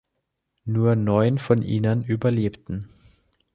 Nur 0.65 0.95
neun 0.95 1.37
von 1.37 1.61
ihnen 1.61 2.03
überlebten. 2.03 2.89